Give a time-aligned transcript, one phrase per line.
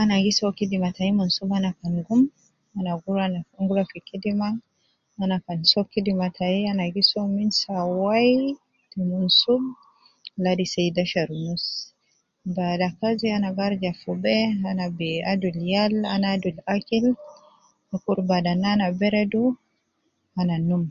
[0.00, 2.22] Ana gi so kidima tayi minsub ana kan gum,
[2.78, 3.10] ana gi
[3.70, 4.48] ruwu fi kidima
[5.22, 6.60] ana gi so kidima tayi
[7.36, 8.36] min saa wai
[8.90, 9.62] ta minsub
[10.44, 11.90] ladi saa idashar ta lasiya.
[12.56, 16.10] Baada kazi ana gi arija fi bee ana gi adulu yal ma
[16.74, 17.06] akil
[18.30, 18.74] yala
[20.40, 20.84] ana num